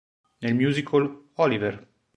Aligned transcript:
Nel 0.39 0.55
musical 0.55 1.29
"Oliver! 1.35 1.87